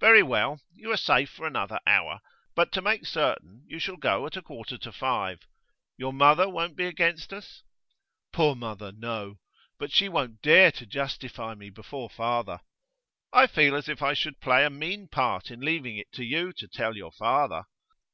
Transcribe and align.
'Very 0.00 0.22
well. 0.22 0.60
You 0.74 0.92
are 0.92 0.98
safe 0.98 1.30
for 1.30 1.46
another 1.46 1.80
hour, 1.86 2.20
but 2.54 2.72
to 2.72 2.82
make 2.82 3.06
certain 3.06 3.64
you 3.66 3.78
shall 3.78 3.96
go 3.96 4.26
at 4.26 4.36
a 4.36 4.42
quarter 4.42 4.76
to 4.76 4.92
five. 4.92 5.46
Your 5.96 6.12
mother 6.12 6.46
won't 6.46 6.76
be 6.76 6.84
against 6.84 7.32
us?' 7.32 7.62
'Poor 8.34 8.54
mother 8.54 8.92
no. 8.94 9.38
But 9.78 9.90
she 9.90 10.10
won't 10.10 10.42
dare 10.42 10.72
to 10.72 10.84
justify 10.84 11.54
me 11.54 11.70
before 11.70 12.10
father.' 12.10 12.60
'I 13.32 13.46
feel 13.46 13.74
as 13.74 13.88
if 13.88 14.02
I 14.02 14.12
should 14.12 14.42
play 14.42 14.66
a 14.66 14.68
mean 14.68 15.08
part 15.08 15.50
in 15.50 15.60
leaving 15.60 15.96
it 15.96 16.12
to 16.12 16.22
you 16.26 16.52
to 16.58 16.68
tell 16.68 16.94
your 16.94 17.12
father. 17.12 17.62